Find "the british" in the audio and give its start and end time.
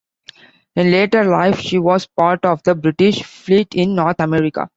2.63-3.21